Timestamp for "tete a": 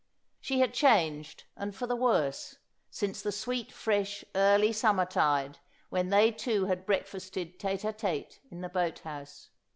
7.59-7.93